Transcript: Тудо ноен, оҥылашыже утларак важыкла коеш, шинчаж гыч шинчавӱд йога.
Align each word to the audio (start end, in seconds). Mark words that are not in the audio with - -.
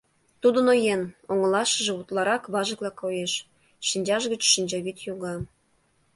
Тудо 0.41 0.59
ноен, 0.67 1.01
оҥылашыже 1.31 1.91
утларак 1.99 2.43
важыкла 2.53 2.91
коеш, 3.01 3.33
шинчаж 3.87 4.23
гыч 4.31 4.41
шинчавӱд 4.53 4.97
йога. 5.07 5.35